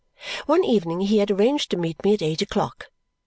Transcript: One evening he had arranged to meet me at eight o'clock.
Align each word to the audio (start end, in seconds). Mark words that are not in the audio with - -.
One 0.47 0.63
evening 0.63 1.01
he 1.01 1.19
had 1.19 1.29
arranged 1.29 1.69
to 1.69 1.77
meet 1.77 2.03
me 2.03 2.15
at 2.15 2.23
eight 2.23 2.41
o'clock. 2.41 2.87